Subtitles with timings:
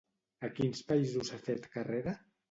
[0.45, 2.15] A quins països ha fet carrera?